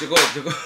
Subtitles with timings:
[0.00, 0.56] Cukup, cukup.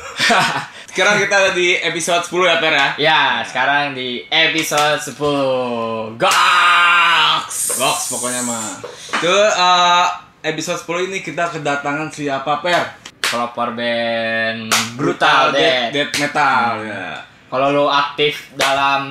[0.95, 2.89] Sekarang kita ada di episode 10 ya, Per ya?
[3.03, 8.79] Ya, sekarang di episode 10 Gox Goks pokoknya mah.
[9.19, 10.07] Itu eh,
[10.47, 12.85] episode 10 ini kita kedatangan siapa, Per?
[13.27, 17.19] Pelopor band Brutal death, Death death metal ya.
[17.51, 19.03] Kalau lu aktif dalam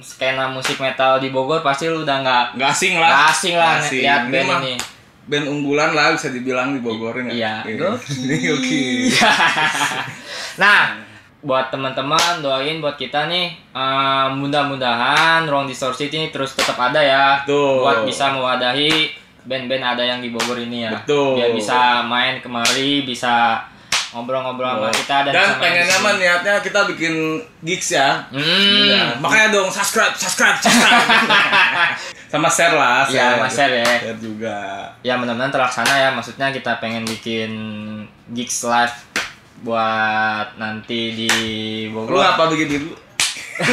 [0.00, 3.08] skena musik metal di Bogor Pasti lu udah nggak Nggak asing lah.
[3.12, 4.00] nggak asing lah asing.
[4.00, 4.74] Ini band mah ini
[5.28, 7.36] Band unggulan lah bisa dibilang di Bogor ini.
[7.36, 8.48] Iya, Oke.
[8.56, 8.84] Oke.
[10.56, 10.98] Nah,
[11.38, 17.46] buat teman-teman doain buat kita nih eh, mudah-mudahan Ruang Distorsi ini terus tetap ada ya
[17.46, 17.86] Betul.
[17.86, 19.14] buat bisa mewadahi
[19.46, 21.38] band-band ada yang di Bogor ini ya Betul.
[21.38, 23.62] biar bisa main kemari bisa
[24.10, 25.32] ngobrol-ngobrol sama kita dan,
[25.62, 26.00] Dan sini.
[26.00, 28.24] mah niatnya kita bikin gigs ya.
[28.32, 28.88] Hmm.
[28.88, 31.04] Ya, makanya dong subscribe, subscribe, subscribe.
[32.28, 33.88] Sama share lah, Iya, sama share ya.
[34.04, 34.58] Share juga.
[35.00, 37.50] ya mudah-mudahan terlaksana ya maksudnya kita pengen bikin
[38.30, 38.92] gigs live
[39.58, 41.30] buat nanti di
[41.88, 42.92] Lu Bogor apa bikin dulu?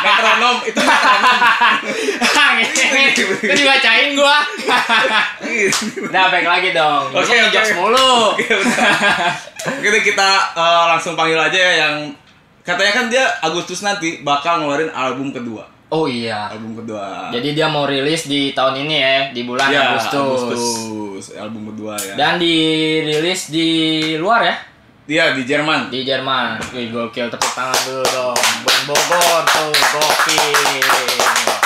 [0.00, 2.54] metronom, itu metronom.
[2.62, 4.38] itu dibacain gua
[6.06, 7.50] udah baik lagi dong Oke, oke.
[7.50, 8.38] jokes mulu.
[8.38, 11.94] Oke, deh, kita eh, langsung panggil aja ya yang
[12.62, 15.66] katanya kan dia Agustus nanti bakal ngeluarin album kedua.
[15.90, 17.30] Oh iya Album kedua.
[17.30, 20.40] jadi dia mau rilis di tahun ini ya di bulan Ya, Agustus.
[20.40, 22.14] Agustus, album kedua ya.
[22.14, 23.68] dan dirilis di
[24.16, 24.56] luar ya
[25.04, 25.90] Dia di Jerman.
[25.90, 31.59] di Jerman wih gokil tepuk tangan dulu dong Band Bogor tuh gokil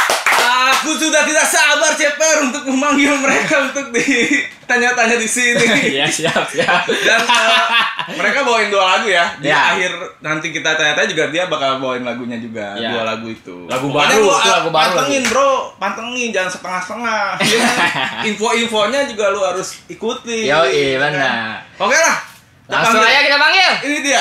[0.84, 5.64] Aku sudah tidak sabar Ceper untuk memanggil mereka untuk ditanya-tanya di sini.
[5.96, 7.64] iya siap siap Dan eh,
[8.12, 9.32] mereka bawain dua lagu ya.
[9.40, 9.72] Di Ya.
[9.72, 12.76] akhir nanti kita tanya-tanya juga dia bakal bawain lagunya juga.
[12.76, 12.92] Ya.
[12.92, 13.64] Dua lagu itu.
[13.64, 17.40] Lagu Pokoknya baru, lu, lagu baru Pantengin bro, pantengin jangan setengah-setengah.
[17.40, 17.76] Iya kan?
[18.28, 20.44] Info-infonya juga lu harus ikuti.
[20.44, 22.20] Yo Iya benar Oke lah.
[22.68, 24.20] langsung aja kita panggil Ini dia.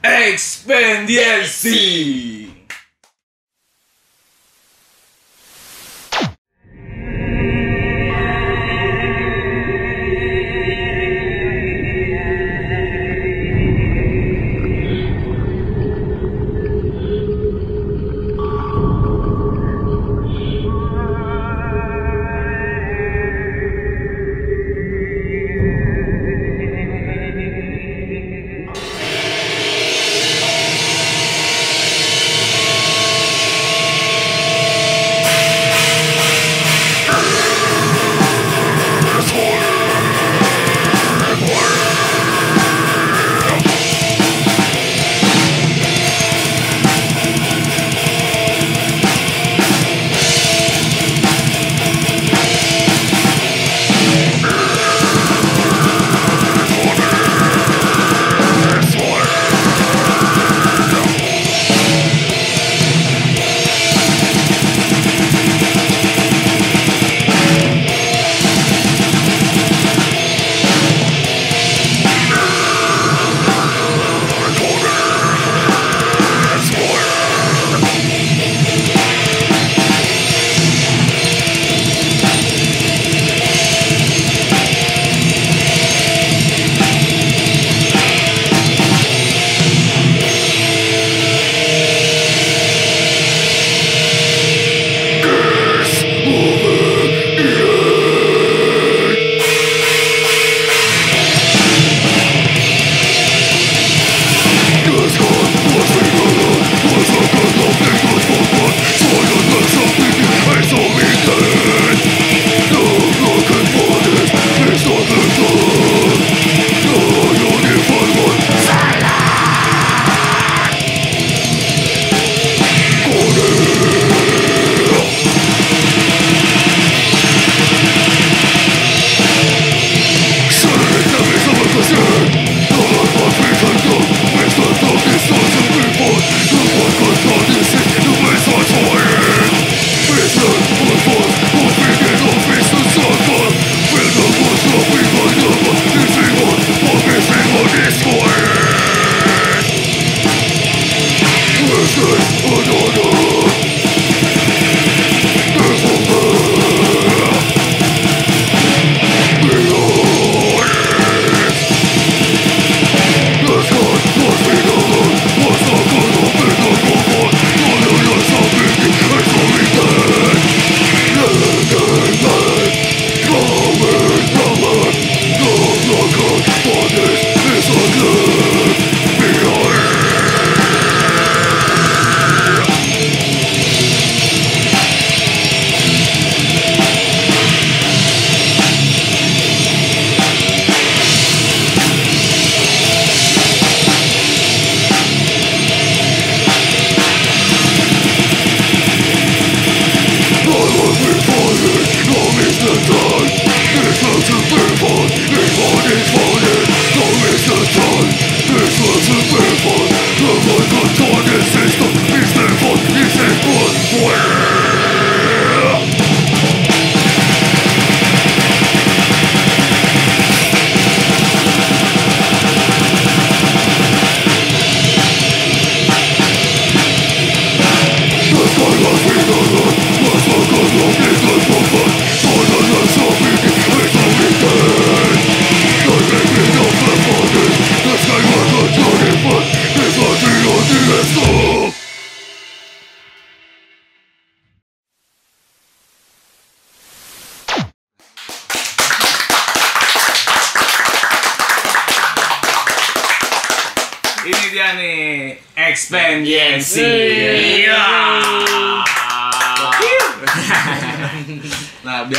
[0.00, 1.84] Expediency.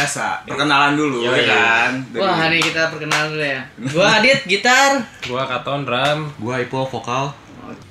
[0.08, 1.92] Biasa perkenalan dulu ya kan.
[2.08, 3.62] Dari- Wah, hari kita perkenalan dulu ya.
[3.92, 5.04] Gua Adit gitar.
[5.28, 6.32] Gua Katon drum.
[6.40, 7.36] Gua Ipo vokal.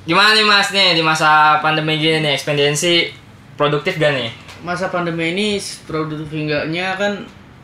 [0.08, 3.12] Gimana nih Mas nih di masa pandemi gini nih ekspediensi
[3.54, 4.32] produktif gak nih?
[4.64, 7.12] Masa pandemi ini produktif enggaknya kan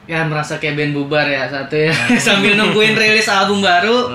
[0.05, 1.95] ya merasa kayak band bubar ya satu ya.
[2.21, 4.13] Sambil nungguin rilis album baru.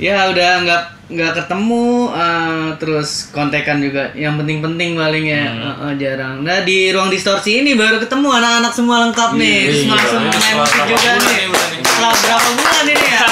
[0.00, 5.60] Ya udah nggak nggak ketemu eh, terus kontekan juga yang penting-penting paling ya Hmm.
[5.60, 6.34] eh, eh, jarang.
[6.40, 9.58] Nah di ruang distorsi ini baru ketemu anak-anak semua lengkap nih.
[9.66, 10.32] Terus Iya, langsung iya.
[10.32, 11.40] main musik juga nih.
[11.80, 13.22] Setelah berapa bulan ini ya?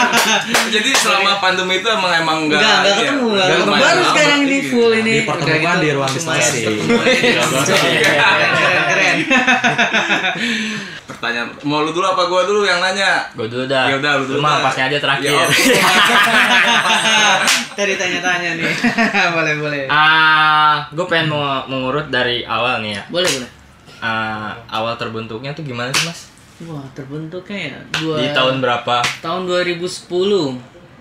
[0.74, 3.26] Jadi selama pandemi itu emang emang enggak Enggak, enggak iya, ketemu.
[3.28, 3.84] Enggak enggak ketemu.
[3.84, 5.12] Baru sekarang ini full ini.
[5.12, 5.30] Di gitu,
[5.94, 6.60] ruang lumayan distorsi.
[11.10, 13.28] Pertanyaan, mau lu dulu apa gua dulu yang nanya?
[13.36, 13.90] Gue dulu dah.
[13.90, 14.40] Ya udah, lu dulu.
[14.40, 15.30] mah pasnya aja terakhir.
[15.30, 15.46] Ya.
[17.78, 18.72] Tadi tanya-tanya nih.
[19.36, 19.82] boleh, boleh.
[19.90, 23.02] Ah, gue pengen mau mengurut dari awal nih ya.
[23.12, 23.50] Boleh, boleh.
[24.00, 26.30] Ah, awal terbentuknya tuh gimana sih mas?
[26.68, 29.00] Wah, terbentuknya ya dua Di tahun berapa?
[29.24, 29.88] tahun 2010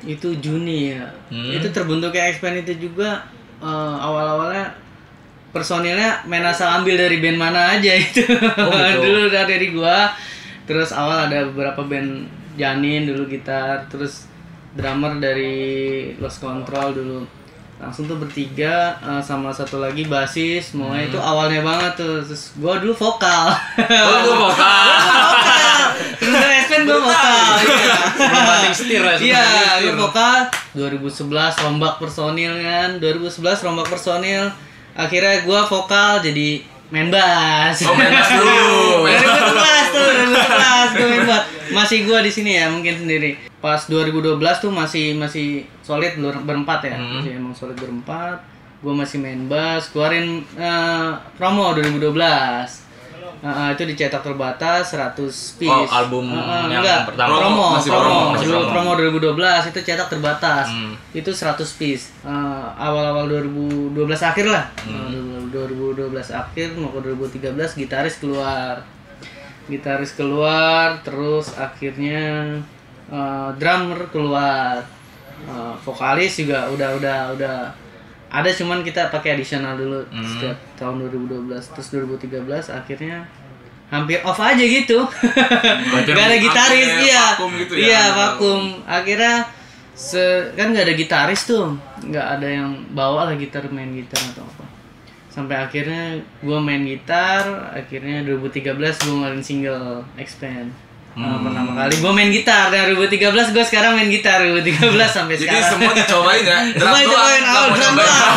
[0.07, 1.11] itu Juni ya.
[1.27, 1.51] Hmm.
[1.51, 3.27] Itu terbentuknya Expand itu juga
[3.59, 4.71] eh, awal-awalnya
[5.49, 8.21] personilnya main asal ambil dari band mana aja itu.
[8.21, 9.01] gitu.
[9.05, 10.13] dulu udah dari gua.
[10.69, 14.29] Terus awal ada beberapa band Janin dulu gitar, terus
[14.77, 17.19] drummer dari Lost Control dulu.
[17.79, 22.21] Langsung tuh bertiga eh, sama satu lagi basis, semuanya itu awalnya banget tuh.
[22.21, 23.49] Terus gua dulu vokal.
[23.81, 24.53] Oh, lu vokal.
[24.53, 25.81] vokal.
[26.21, 27.53] Terus Expand gua vokal.
[27.65, 27.97] Iya.
[28.19, 29.15] Banding setir ya.
[29.17, 29.45] Iya,
[29.81, 32.89] gue vokal 2011 rombak personil kan.
[33.01, 34.51] 2011 rombak personil.
[34.99, 36.59] Akhirnya gua vokal jadi
[36.91, 37.87] main bass.
[37.87, 39.07] Oh, main bass dulu.
[39.07, 41.43] 2011 tuh, 2011 gue main bass.
[41.69, 43.39] Masih gua di sini ya, mungkin sendiri.
[43.59, 45.47] Pas 2012 tuh masih masih
[45.79, 46.95] solid ber- berempat ya.
[46.95, 47.19] Hmm.
[47.19, 48.43] Masih emang solid berempat.
[48.79, 52.88] Gua masih main bass, keluarin eh, promo 2012.
[53.39, 55.15] Nah, itu dicetak terbatas 100
[55.55, 55.71] piece.
[55.71, 57.39] Oh, album Heeh, yang enggak, pertama.
[57.39, 58.67] promo, Masih promo, promo, masih promo.
[58.67, 60.65] promo 2012 itu cetak terbatas.
[60.67, 60.93] Hmm.
[61.15, 62.11] Itu 100 piece.
[62.21, 64.67] Eh, awal-awal 2012 akhir lah.
[64.83, 65.07] Hmm.
[65.15, 68.83] Eh, 2012 akhir mau ke 2013 gitaris keluar.
[69.65, 72.59] Gitaris keluar terus akhirnya
[73.07, 74.83] eh, drummer keluar.
[75.39, 77.57] Eh, vokalis juga udah udah udah
[78.29, 80.21] ada cuman kita pakai additional dulu Hmm.
[80.21, 83.25] setiap tahun 2012 terus 2013 akhirnya
[83.89, 85.01] hampir off aja gitu.
[86.05, 87.33] Gak ada gitaris iya.
[87.33, 87.85] vakum gitu ya.
[87.89, 88.61] iya vakum.
[88.85, 89.49] Akhirnya
[89.97, 91.73] se kan gak ada gitaris tuh.
[92.05, 94.65] Nggak ada yang bawa lah gitar main gitar atau apa.
[95.33, 100.69] Sampai akhirnya gue main gitar akhirnya 2013 gue ngeluarin single expand
[101.17, 101.41] Hmm.
[101.41, 105.67] pertama kali gue main gitar dan 2013 gue sekarang main gitar 2013 sampai Jadi sekarang
[105.67, 106.59] semua dicobain ya.
[106.77, 108.29] Drum Semua nggak awal drum doang.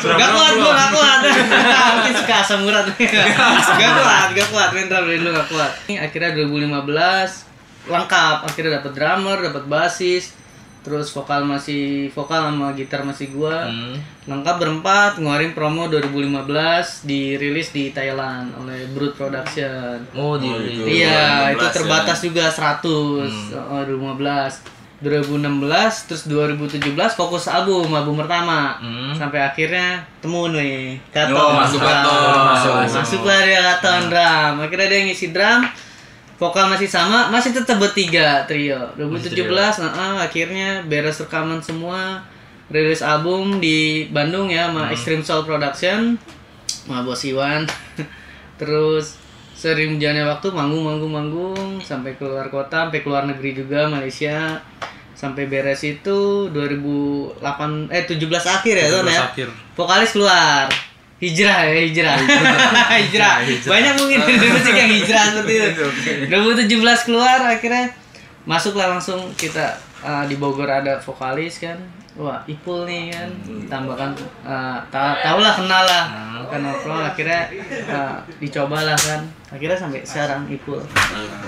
[0.00, 1.18] Gak kuat gue, gak kuat.
[1.98, 2.84] Mungkin suka asam urat.
[3.80, 4.68] Gak kuat, gak kuat.
[4.72, 5.72] Main drum dari dulu gak kuat.
[5.90, 8.36] Ini Akhirnya 2015 lengkap.
[8.46, 10.24] Akhirnya dapat drummer, dapat basis,
[10.80, 13.64] terus vokal masih vokal sama gitar masih gua.
[13.64, 13.96] Hmm.
[14.24, 16.46] Lengkap berempat, ngeluarin promo 2015
[17.02, 19.96] dirilis di Thailand oleh Brute Production.
[20.12, 20.58] Oh, di, Oh.
[20.82, 21.72] Iya, 2016 itu ya.
[21.72, 22.86] terbatas juga 100
[23.68, 24.78] oh, 2015.
[25.00, 25.64] 2016
[26.06, 29.16] terus 2017 fokus album album pertama Hmm.
[29.16, 31.88] sampai akhirnya temu nih Katon Oh, masuk Drum.
[31.88, 32.44] Katon.
[32.46, 35.64] masuk masuk lah dia Katon drum akhirnya dia ngisi drum
[36.40, 38.80] vokal masih sama masih tetap bertiga trio.
[38.96, 39.44] 2017
[39.84, 42.24] nah, akhirnya beres rekaman semua
[42.72, 46.16] rilis album di Bandung ya sama Extreme Soul Production
[46.64, 47.68] sama Bos Iwan.
[48.60, 49.20] Terus
[49.52, 54.64] sering jalannya waktu manggung manggung manggung sampai keluar kota sampai keluar negeri juga Malaysia.
[55.12, 57.44] Sampai beres itu 2008
[57.92, 59.20] eh 17 akhir ya Ton ya?
[59.28, 59.48] Akhir.
[59.76, 60.64] vokalis keluar
[61.20, 62.16] hijrah ya hijrah.
[62.96, 63.34] Hijrah
[63.76, 65.86] banyak mungkin di musik yang hijrah seperti itu.
[66.32, 67.92] 2017 keluar akhirnya
[68.48, 71.76] masuklah langsung kita uh, di Bogor ada vokalis kan.
[72.16, 73.30] Wah Ipul nih kan.
[73.68, 74.10] Tambahkan
[74.42, 76.04] uh, ta tau lah kenal lah
[76.50, 77.46] kan ngobrol akhirnya
[77.86, 79.20] uh, dicoba lah kan.
[79.52, 80.80] Akhirnya sampai sekarang Ipul.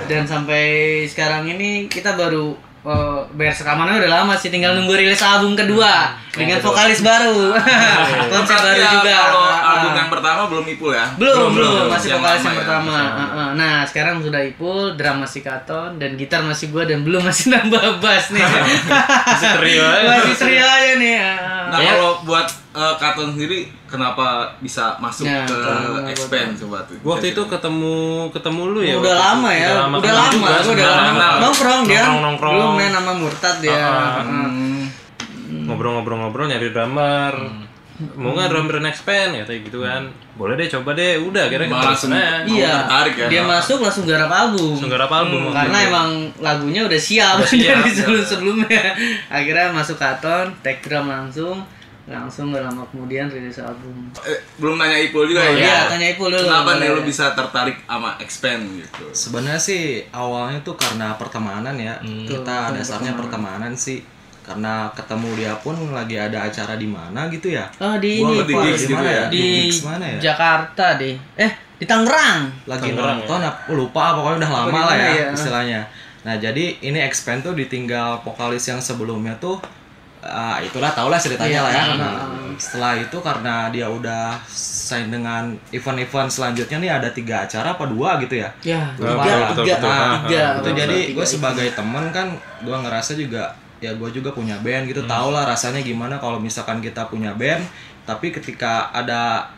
[0.05, 0.65] Dan sampai
[1.09, 6.15] sekarang ini kita baru uh, beres rekamannya udah lama sih tinggal nunggu rilis album kedua
[6.33, 7.53] dengan vokalis baru
[8.33, 9.61] konsep baru Berarti ya, juga Kalau ah.
[9.69, 11.07] album yang pertama belum Ipul ya?
[11.15, 13.49] belum belum masih Yang vokalis yang ya, pertama Ah, ah.
[13.53, 18.01] nah sekarang sudah Ipul drum masih Katon dan gitar masih gua dan belum masih nambah
[18.01, 20.07] bass nih masih trio aja.
[20.09, 21.37] masih trio aja nih ah.
[21.69, 21.93] Nah Ya.
[21.97, 24.27] kalau buat uh, Katon sendiri kenapa
[24.59, 25.61] bisa masuk Nah, ke
[26.11, 26.97] expand coba tuh?
[26.99, 27.97] Gua waktu itu ketemu
[28.31, 28.95] ketemu lu ya.
[28.97, 32.55] udah lama ya udah lama, juga, udah lama nongkrong dia Nongkrong-nongkrong.
[32.55, 34.23] belum main sama Murtad dia Ah, ah.
[34.23, 34.85] Hmm.
[35.63, 37.35] ngobrol-ngobrol-ngobrol nyari drummer
[38.13, 41.69] mau nggak drummer next band ya kayak gitu kan boleh deh coba deh udah kira
[41.69, 42.73] Malah langsung Iya.
[42.83, 43.27] tertarik ya.
[43.31, 44.75] Dia masuk langsung garap album.
[44.75, 45.87] langsung garap album waktu Karena itu.
[45.87, 46.09] emang
[46.41, 47.79] lagunya udah siap, siap.
[47.79, 48.85] dari sebelum-sebelumnya.
[49.29, 51.63] Akhirnya masuk katon, take drum langsung,
[52.03, 54.11] langsung gak lama kemudian rilis album.
[54.27, 55.63] Eh, belum nanya Ipul juga Oh ya.
[55.63, 56.43] iya, tanya Ipul dulu.
[56.43, 59.05] Kenapa nih lu bisa tertarik sama expand gitu?
[59.15, 62.03] Sebenarnya sih awalnya tuh karena pertemanan ya.
[62.03, 64.03] Kita dasarnya pertemanan sih.
[64.43, 67.71] Karena ketemu dia pun lagi ada acara di mana gitu ya.
[67.79, 69.25] Oh di Gua ini di gigs gitu mana ya?
[69.31, 70.19] di gigs mana ya?
[70.19, 71.15] Jakarta deh.
[71.39, 72.47] Eh di Tangerang.
[72.71, 75.29] lagi Tangerang, nonton apa lupa pokoknya udah lama di lah ya, ya?
[75.35, 75.81] istilahnya
[76.23, 79.59] nah jadi ini expand tuh ditinggal vokalis yang sebelumnya tuh
[80.23, 81.95] ah, itulah tau lah ceritanya Iya, lah ya iya.
[81.97, 82.15] Nah,
[82.55, 88.17] setelah itu karena dia udah sign dengan event-event selanjutnya nih ada tiga acara apa dua
[88.19, 89.91] gitu ya Ya, Betul, tiga, betul, tiga, betul.
[89.91, 90.39] Nah, tiga.
[90.39, 91.33] itu Betul, jadi tiga gue itu.
[91.33, 92.27] sebagai temen kan
[92.61, 93.43] gue ngerasa juga
[93.79, 97.67] ya gue juga punya band gitu tau lah rasanya gimana kalau misalkan kita punya band
[98.03, 99.51] tapi ketika ada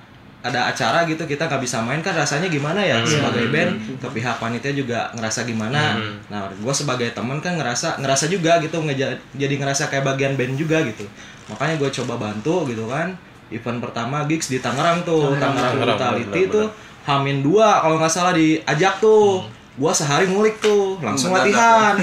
[0.45, 3.01] ada acara gitu kita nggak bisa main kan rasanya gimana ya?
[3.09, 5.97] Sebagai band ke pihak panitia juga ngerasa gimana?
[6.29, 10.55] Nah gue sebagai temen kan ngerasa ngerasa juga gitu ngeja- jadi ngerasa kayak bagian band
[10.55, 11.09] juga gitu.
[11.49, 13.17] Makanya gue coba bantu gitu kan
[13.49, 16.67] event pertama gigs di Tangerang tuh Tangerang, Tangerang, Brutality benar, tuh
[17.05, 19.45] Hamin dua kalau nggak salah diajak tuh
[19.75, 21.99] gua sehari ngulik tuh langsung latihan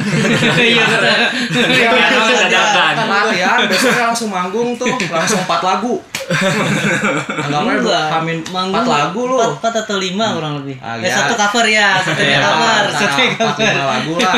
[0.54, 0.84] Iya.
[1.48, 1.90] Iya,
[2.44, 2.94] dadakan.
[2.94, 6.04] kan latihan besoknya langsung manggung tuh langsung empat lagu
[7.38, 8.08] anggap aja Enggak.
[8.10, 10.76] Hamin Manggung empat lagu loh Empat, atau lima kurang lebih.
[10.80, 11.16] Ah, eh ya.
[11.18, 13.64] satu cover ya, satu Iya, cover, antara satu cover.
[13.66, 14.34] lima lagu lah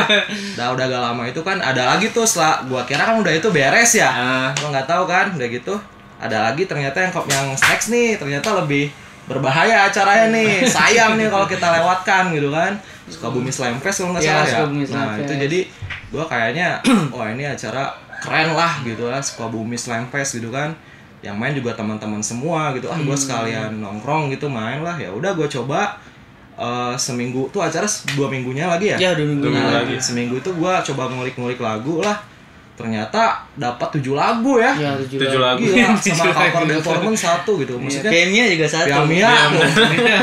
[0.53, 3.47] udah udah gak lama itu kan ada lagi tuh setelah gua kira kan udah itu
[3.49, 4.49] beres ya Ah.
[4.55, 5.73] gua nggak tahu kan udah gitu
[6.17, 11.45] ada lagi ternyata yang yang next nih ternyata lebih berbahaya acaranya nih sayang nih kalau
[11.45, 15.27] kita lewatkan gitu kan Sukabumi Slam Fest kalau nggak Iya, salah ya Slam nah itu
[15.29, 15.41] Fest.
[15.41, 15.59] jadi
[16.09, 16.67] gua kayaknya
[17.13, 17.83] wah ini acara
[18.17, 20.71] keren lah gitu lah Sukabumi Slam Fest gitu kan
[21.19, 23.05] yang main juga teman-teman semua gitu ah Hmm.
[23.05, 25.95] gue sekalian nongkrong gitu main lah ya udah gue coba
[26.53, 29.41] eh, seminggu tuh acara dua minggunya lagi ya Ya dua minggu.
[29.41, 29.95] Dua minggu Nah, lagi.
[29.97, 32.19] seminggu itu gue coba ngulik-ngulik lagu lah
[32.73, 33.21] ternyata
[33.53, 35.61] dapat tujuh lagu ya Ya tujuh, Tujuh lagu.
[35.61, 36.73] gila sama Tujuh cover lagu.
[36.75, 38.89] performance satu gitu Iya, maksudnya Kayaknya juga satu.
[38.89, 39.05] Tuh.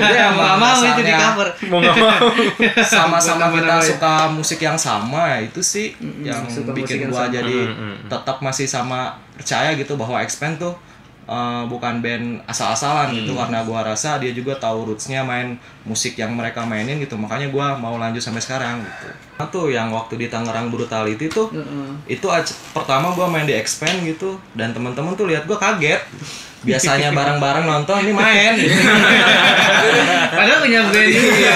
[0.02, 1.48] dia Mau mau itu di cover.
[1.64, 2.18] mau nggak mau
[2.92, 3.82] sama-sama kita Bener-bener.
[3.86, 7.34] suka musik yang sama ya itu sih yang suka bikin yang gua sama.
[7.34, 9.00] jadi Mm, tetap masih sama
[9.32, 10.74] percaya gitu bahwa Expand tuh
[11.30, 15.54] eh, bukan band asal-asalan gitu karena gua rasa dia juga tahu rootsnya main
[15.86, 19.06] musik yang mereka mainin gitu makanya gua mau lanjut sampai sekarang gitu
[19.38, 22.18] nah, tuh yang waktu di Tangerang Brutality tuh Heeh.
[22.18, 26.02] itu ac- pertama gua main di Expand gitu dan teman-teman tuh lihat gua kaget
[26.60, 28.74] biasanya bareng-bareng nonton ini main gitu.
[30.36, 31.52] Padahal punya band juga.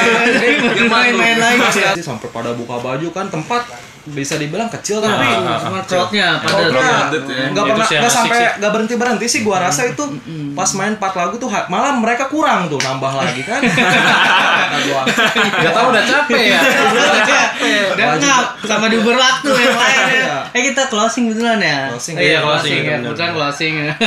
[0.74, 2.00] Dia main-main lagi.
[2.00, 3.62] sampai pada buka baju kan tempat
[4.06, 7.48] bisa dibilang kecil Tapi tapi crowdnya pada ya.
[7.48, 10.04] nggak Itu pernah nggak sampai nggak berhenti berhenti sih gua rasa itu
[10.52, 13.64] pas main 4 lagu tuh malah mereka kurang tuh nambah lagi kan
[15.54, 16.60] nggak tahu udah capek ya
[17.94, 20.10] Udah ngap sama diuber waktu yang lain ya.
[20.10, 20.36] Iya.
[20.52, 21.78] Eh kita closing betulan ya.
[21.94, 22.14] Closing.
[22.18, 22.98] Eh, Iya, closing ya.
[22.98, 23.30] bener.
[23.32, 23.92] closing ya.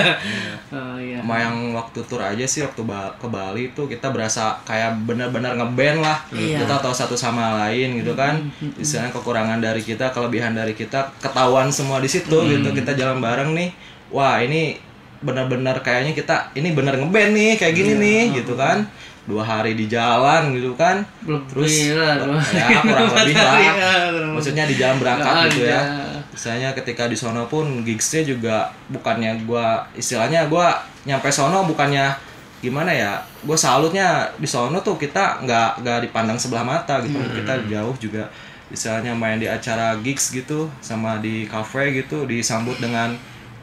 [0.67, 1.23] Iya.
[1.23, 2.83] sama yang waktu tour aja sih waktu
[3.15, 6.59] ke Bali tuh kita berasa kayak benar-benar ngeband lah Iya.
[6.61, 8.35] kita tahu satu sama lain gitu kan
[8.75, 12.67] istilahnya kekurangan dari kita kelebihan dari kita ketahuan semua di situ gitu.
[12.75, 13.71] Kita jalan bareng nih
[14.11, 14.75] wah ini
[15.17, 18.83] benar-benar kayaknya kita ini benar ngeband nih kayak gini nih gitu kan.
[19.23, 21.03] Dua hari di jalan gitu kan.
[21.23, 23.59] Belum terus gila, dua- ya kurang lebih lah.
[23.59, 23.73] Ya,
[24.31, 25.79] maksudnya di jalan berangkat gitu ya.
[25.79, 26.19] ada.
[26.31, 32.13] misalnya ketika di sono pun gigsnya juga bukannya gua istilahnya gua nyampe sono bukannya
[32.57, 37.13] gimana ya gue salutnya di sono tuh kita nggak nggak dipandang sebelah mata gitu.
[37.13, 37.33] Hmm.
[37.37, 38.25] kita jauh juga
[38.67, 43.15] misalnya main di acara gigs gitu sama di cafe gitu disambut dengan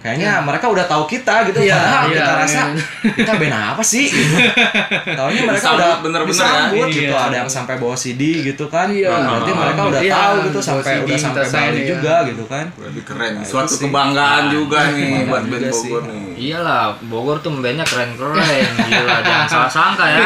[0.04, 2.84] kayaknya mereka udah tahu kita gitu Iya, padahal iya, kita rasa iya.
[3.16, 4.36] kita band apa sih gitu.
[5.18, 6.44] Taunya mereka Disambut udah bener-bener ya.
[6.44, 7.24] disambut gitu Iya.
[7.24, 9.08] ada yang sampai bawa CD gitu kan Iya.
[9.16, 11.88] berarti mereka udah Iya, tahu gitu sampai CD, udah sampai Bali iya.
[11.88, 13.32] juga gitu kan Lebih keren.
[13.34, 13.80] Nah, Suatu sih.
[13.82, 15.88] kebanggaan juga nih kebanggaan buat band juga sih.
[15.88, 16.22] Bogor nih.
[16.34, 18.44] Iyalah, Bogor tuh bandnya keren-keren.
[18.84, 20.20] Gila, jangan salah sangka ya.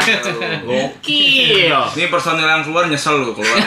[0.64, 1.78] Gokil.
[1.94, 3.54] Ini personil yang keluar nyesel lu keluar.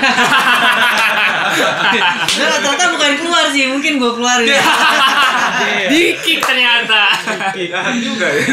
[1.51, 4.47] Nah, rata-rata bukan keluar sih, mungkin gua keluarin.
[5.87, 7.01] Dikit ternyata.
[7.53, 8.43] Jahat juga ya.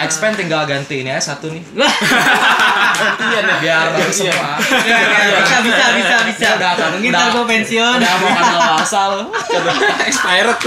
[0.00, 3.56] expand tinggal ganti ini aja satu nih Iya nih.
[3.60, 6.48] biar bagus semua Ya, ya, bisa, bisa, bisa, bisa.
[6.56, 7.96] Udah, kan, Mungkin ntar gua pensiun.
[7.98, 9.10] udah mau kenal asal
[10.04, 10.58] expired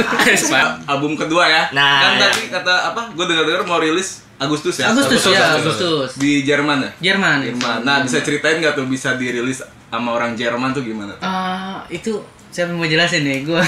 [0.86, 1.64] Album kedua ya.
[1.72, 2.28] Nah, kan ya.
[2.28, 3.02] tadi kata apa?
[3.14, 4.94] Gue dengar-dengar mau rilis Agustus ya.
[4.94, 6.14] Agustus, ya, Agustus.
[6.16, 6.92] Di Jerman ya.
[7.12, 7.42] Jerman.
[7.44, 7.80] Jerman.
[7.82, 11.18] Nah, bisa ceritain nggak tuh bisa dirilis sama orang Jerman tuh gimana?
[11.20, 13.64] Ah, itu siapa yang mau jelasin nih gua.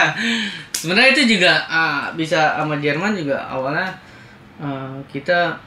[0.78, 3.98] sebenarnya itu juga ah, bisa sama Jerman juga awalnya
[4.56, 5.58] ah, kita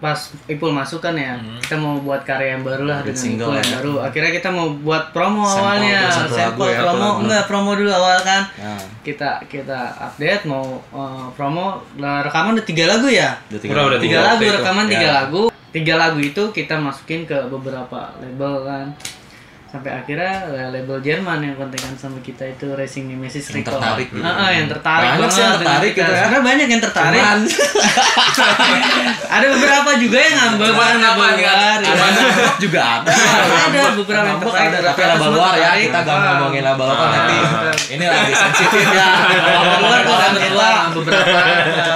[0.00, 3.54] pas Ipul masuk kan ya kita mau buat karya yang baru lah dengan single Ipul
[3.54, 3.74] yang ya.
[3.76, 3.92] baru.
[4.00, 6.00] Akhirnya kita mau buat promo Sampel awalnya.
[6.08, 6.96] sampel ya, promo.
[7.04, 7.20] lagu.
[7.20, 8.42] enggak promo dulu awal kan.
[8.56, 11.84] Nah, kita kita update mau eh, promo.
[12.00, 13.36] Lah, rekaman udah tiga lagu ya?
[13.46, 14.56] Udah Udah, udah tiga Waktu lagu itu.
[14.56, 15.12] rekaman tiga Ya.
[15.20, 15.42] lagu.
[15.70, 18.86] Tiga lagu itu kita masukin ke beberapa label kan
[19.70, 23.78] sampai akhirnya eh, label Jerman yang kontekan sama kita itu Racing Nemesis Yang Record.
[23.78, 24.20] tertarik gitu.
[24.20, 26.10] Ah, ah, yang tertarik Banyak banget sih yang tertarik gitu ya.
[26.18, 27.20] Sebenarnya banyak yang tertarik.
[29.30, 30.90] Ada beberapa juga yang ngambil Cuman luar.
[31.38, 31.54] ya.
[31.80, 33.10] cuman Nambok juga ada.
[33.62, 34.70] ada beberapa yang tertarik.
[34.70, 35.70] ada, tapi semua luar ya.
[35.78, 36.20] Kita gak Ah.
[36.34, 37.36] ngomongin label lokal nanti.
[37.90, 39.08] Ini lagi sensitif ya.
[39.22, 40.38] Label luar tuh ada
[40.90, 41.38] beberapa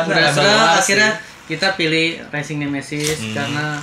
[0.06, 1.10] beberapa luar akhirnya
[1.44, 3.78] kita pilih Racing Nemesis karena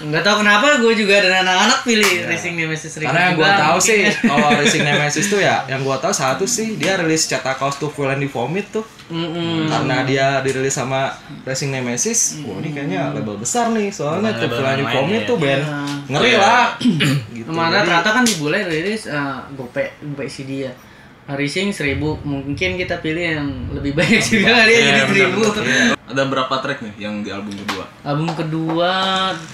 [0.00, 3.76] nggak tahu kenapa gue juga dan anak-anak pilih Racing Nemesis Record Karena yang gue tahu
[3.76, 7.56] Mungkin sih kalau Racing Nemesis tuh ya, yang gue tahu satu sih dia rilis cetak
[7.56, 8.84] kaos tuh Full and Vomit tuh.
[9.06, 9.66] Mm-mm.
[9.66, 13.90] Karena dia dirilis sama Racing Nemesis, wah ini kayaknya label besar nih.
[13.90, 15.28] Soalnya tuh Full and Vomit ya.
[15.28, 15.78] tuh band Iya.
[16.08, 16.66] ngeri lah.
[17.30, 17.46] gitu.
[17.46, 20.72] Ke mana Jadi, ternyata kan di bule rilis uh, gope gope CD ya.
[21.30, 25.40] Racing seribu mungkin kita pilih yang lebih banyak juga dia jadi seribu.
[26.10, 27.84] Ada berapa track nih yang di album kedua?
[28.02, 28.92] Album kedua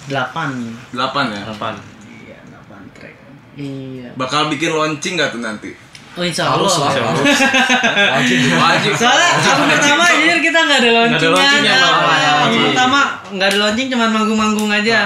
[0.08, 0.72] delapan.
[0.88, 1.42] Delapan ya.
[1.52, 1.76] Apaan?
[2.24, 3.14] Iya delapan track.
[3.60, 4.08] Iya.
[4.16, 5.70] Bakal bikin launching gak tuh nanti?
[6.16, 6.96] Oh insya harus Allah.
[6.96, 7.28] lah, harus.
[8.16, 8.38] Wajib.
[8.56, 8.92] Wajib.
[8.96, 11.76] Soalnya album pertama jujur kita nggak ada launchingnya.
[11.76, 12.66] album Iya.
[12.72, 13.00] pertama
[13.36, 14.98] nggak ada launching cuma manggung-manggung aja.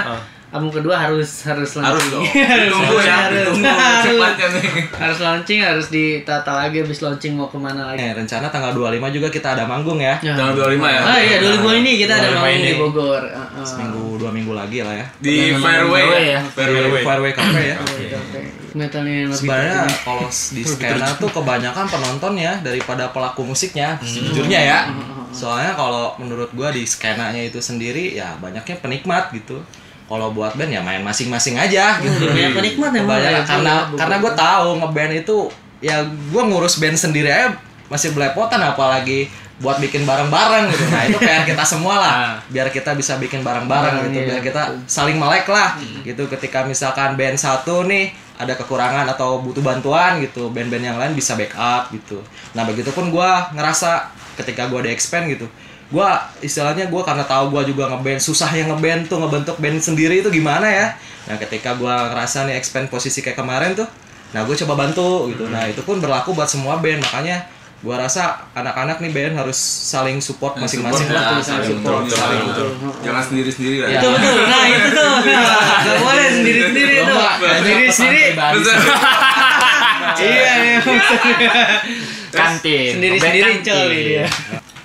[0.51, 2.11] Album kedua harus harus Harus launching.
[2.11, 2.23] dong.
[2.51, 2.75] harus
[3.07, 3.15] ya.
[3.23, 3.55] harus.
[3.63, 4.53] Harus.
[4.59, 4.83] nih.
[4.91, 8.03] harus launching harus ditata lagi habis launching mau ke mana lagi.
[8.03, 10.19] Eh, rencana tanggal 25 juga kita ada manggung ya.
[10.19, 10.35] Ya.
[10.35, 11.01] Tanggal 25 ya?
[11.07, 13.23] Ah iya 2002 ini kita ada 25 manggung di Bogor.
[13.31, 13.63] Ah, ah.
[13.63, 15.05] Seminggu dua minggu lagi lah ya.
[15.23, 16.19] Di Fairway ya?
[16.19, 16.39] ya.
[16.51, 16.83] Fairway.
[16.83, 17.77] Di Fairway Cafe ya.
[18.71, 24.59] Metalnya yang lebih Sebenarnya kalau di skena tuh kebanyakan penonton ya daripada pelaku musiknya sejujurnya
[24.59, 24.79] ya.
[25.31, 29.63] Soalnya kalau menurut gua di skenanya itu sendiri ya banyaknya penikmat gitu.
[30.11, 32.27] Kalau buat band ya main masing-masing aja gitu.
[32.27, 35.37] Banyak penikmat emang Kebanyakan- ya, karena karena gue tahu ngeband itu
[35.79, 37.55] ya gue ngurus band sendiri aja
[37.87, 40.83] masih belepotan apalagi buat bikin bareng-bareng gitu.
[40.89, 42.13] Nah, itu PR kita semua lah.
[42.49, 46.65] Biar kita bisa bikin bareng-bareng Bareng, gitu, iya, biar kita saling melek lah gitu ketika
[46.65, 48.09] misalkan band satu nih
[48.41, 52.19] ada kekurangan atau butuh bantuan gitu, band-band yang lain bisa backup gitu.
[52.57, 55.45] Nah, begitupun gua ngerasa ketika gua di expand gitu.
[55.91, 60.23] Gua istilahnya gua karena tahu gua juga ngeband susah yang ngeband tuh ngebentuk band sendiri
[60.23, 60.87] itu gimana ya.
[61.27, 63.85] Nah, ketika gua ngerasa nih expand posisi kayak kemarin tuh,
[64.31, 65.51] nah gue coba bantu gitu.
[65.51, 67.03] Nah, itu pun berlaku buat semua band.
[67.03, 67.43] Makanya
[67.83, 71.43] gua rasa anak-anak nih band harus saling support masing-masing Support lah.
[71.43, 72.67] Saling support, betul, saling betul.
[73.03, 73.87] Jangan sendiri-sendiri lah.
[73.91, 73.99] Ya.
[73.99, 74.43] Betul betul.
[74.47, 75.13] Nah itu tuh.
[75.85, 77.19] Gak boleh sendiri sendiri tuh.
[77.59, 78.23] Sendiri sendiri.
[80.21, 80.79] Iya iya.
[82.31, 82.91] Kantin.
[82.99, 84.25] Sendiri sendiri coli dia.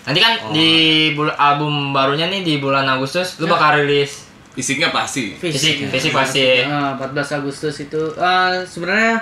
[0.06, 0.70] Nanti kan di
[1.12, 5.34] bul- album barunya nih di bulan Agustus lu bakal rilis Fisiknya pasti.
[5.34, 6.62] fisik, fisik pasti.
[6.62, 9.20] Ah, 14 Agustus itu ah, sebenarnya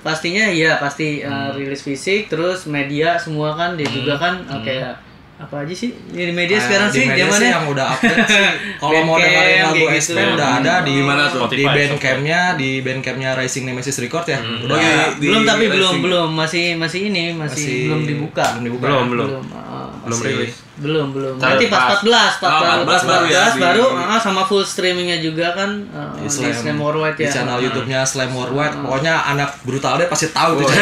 [0.00, 5.00] pastinya iya pasti ah, rilis fisik terus media semua kan dia juga kan ah, kayak
[5.34, 8.44] apa aja sih di media Nah, sekarang di sih media zamannya yang udah update sih.
[8.80, 10.30] Kalau mau dengerin lagu kayak SP gitu.
[10.30, 11.40] udah ada di Di mana tuh?
[11.50, 14.38] Di bandcampnya, di bandcampnya Rising Nemesis Record ya.
[14.38, 15.04] Udah Oh, iya, ada.
[15.12, 16.02] di belum tapi belum racing.
[16.06, 18.84] belum masih masih ini masih, Masih belum dibuka Belum dibuka.
[18.86, 19.10] Belum, ya?
[19.10, 19.28] belum.
[19.50, 19.73] ah,
[20.04, 20.54] Belum Masih- rilis.
[20.74, 21.34] belum belum.
[21.38, 25.46] Nanti pas pas- 14 Oh, 14 baru ya, 14 baru ah, sama full streamingnya juga
[25.52, 26.76] kan ah, Di di Slam.
[26.76, 27.30] Worldwide di ya.
[27.30, 28.74] channel YouTube-nya Slam Worldwide.
[28.76, 30.66] Pokoknya anak brutal deh pasti tahu tuh.
[30.66, 30.72] Oh,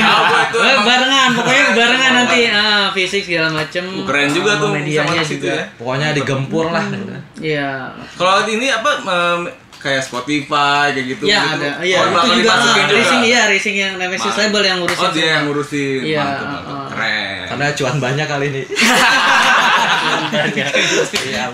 [0.00, 0.58] Tahu gua itu.
[0.60, 2.40] Eh, barengan pokoknya barengan nanti.
[2.46, 3.84] Ah, fisik segala macem.
[4.02, 5.50] Keren juga sama tuh medianya juga.
[5.50, 5.64] ya.
[5.74, 6.84] Pokoknya digempur lah.
[7.36, 7.90] iya.
[8.14, 8.90] Kalau ini apa
[9.80, 11.56] kayak Spotify kayak gitu Iya gitu.
[11.56, 15.10] ada, iya Oh, itu juga ah, racing iya racing yang Nemesis label yang ngurusin Oh,
[15.10, 16.00] dia yang ngurusin.
[16.04, 16.79] Iya, Mantap, mantap.
[17.60, 18.62] Karena cuan banyak kali ini.
[20.30, 21.50] Iya,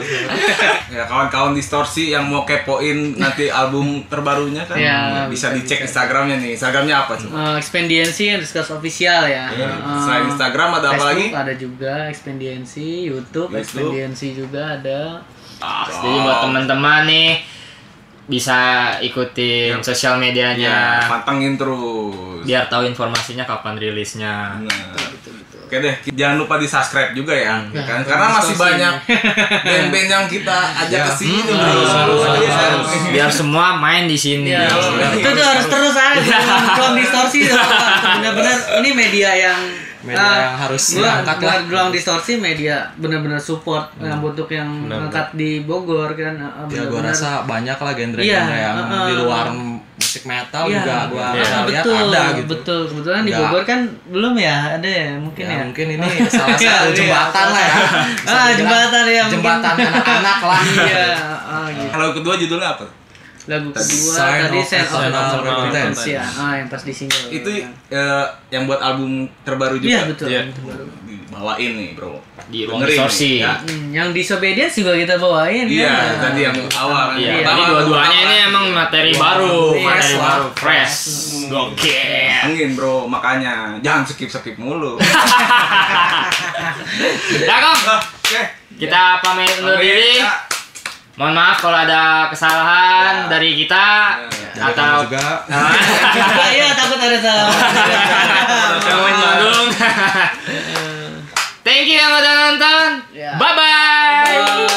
[0.93, 6.39] ya kawan-kawan distorsi yang mau kepoin nanti album terbarunya kan Iya, bisa bisa, dicek Instagramnya
[6.39, 6.55] nih.
[6.55, 7.35] Instagramnya apa coba?
[7.35, 9.51] Eh, Expendiency underscore official ya.
[9.51, 9.69] Iya.
[9.73, 11.27] Eh, Selain Instagram ada apa lagi?
[11.27, 13.61] Facebook ada juga Expendiency, YouTube, YouTube.
[13.61, 15.01] Expendiency juga ada.
[15.89, 17.31] Jadi buat teman-teman nih
[18.27, 18.59] bisa
[18.99, 22.43] ikutin sosial Ya, medianya pantengin terus.
[22.43, 24.59] biar tahu informasinya kapan rilisnya.
[24.61, 25.16] Nah.
[25.67, 27.99] Oke deh, jangan lupa di subscribe juga ya, Nah, kan?
[28.01, 28.95] Karena masih banyak
[29.61, 31.43] band-band yang kita ajak ke sini.
[31.43, 31.59] bro.
[31.59, 33.11] Harus, harus, harus, Iya.
[33.11, 34.55] Biar semua main di sini.
[34.55, 34.71] Iya,
[35.13, 36.39] itu tuh harus terus aja
[36.77, 37.51] belum distorsi
[38.15, 39.61] benar-benar ini media yang
[39.99, 41.43] Media ah, yang harus gua- diangkat lah.
[41.43, 46.63] gua Gelang distorsi media benar-benar support yang bentuk yang Benar, angkat di Bogor kan ah,
[46.65, 47.11] Ya gue benar-benar.
[47.11, 49.03] rasa banyak lah genre-genre Iya, yang uh-uh.
[49.03, 49.47] di luar
[49.97, 52.49] musik metal Iya, juga gua iya, pernah lihat betul, ada gitu.
[52.53, 52.81] betul.
[52.93, 53.33] Kebetulan di.
[53.33, 53.81] Bogor kan
[54.13, 55.65] belum ya, ada ya mungkin Ya, ya.
[55.65, 57.75] mungkin ini salah Iya, satu iya, jembatan lah ya.
[58.29, 59.25] Ah, jembatan ya.
[59.33, 60.61] Jembatan anak-anak lah.
[60.87, 61.07] Iya,
[61.49, 61.89] ah, gitu.
[61.93, 62.85] Kalau kedua judulnya apa?
[63.47, 66.23] Lagu kedua Sign tadi of Sign of Sign of ya.
[66.27, 67.31] Ah, yang pas di single.
[67.31, 67.51] Itu
[67.89, 69.87] eh, yang buat album terbaru juga.
[69.89, 70.27] Iya, betul.
[70.27, 70.43] Iya.
[70.59, 70.87] Baru.
[71.07, 72.19] Dibawain nih, Bro.
[72.47, 73.39] Di ruang distorsi.
[73.39, 73.53] nih, ya.
[73.61, 76.31] Hmm, yang Disobedience juga kita bawain Iya, kan?
[76.31, 77.17] tadi yang awal kan.
[77.19, 80.23] Iya, Pertama, jadi dua-duanya ini emang materi baru, Fresh materi lah.
[80.23, 80.97] baru, fresh,
[81.47, 82.31] gokil.
[82.47, 84.99] Angin bro, makanya jangan skip skip mulu.
[87.47, 88.43] Ya Kong, Oke.
[88.79, 90.23] kita pamit undur diri.
[91.17, 91.19] Ya.
[91.19, 93.29] Mohon maaf kalau ada kesalahan Ya.
[93.33, 94.21] dari kita
[94.53, 95.73] Dari atau juga Ah,
[96.53, 97.49] Iya, takut ada salah.
[101.65, 102.89] Thank you yang udah nonton.
[103.17, 103.33] Ya.
[103.41, 104.76] Bye bye.